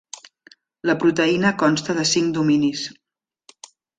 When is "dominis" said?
2.39-2.87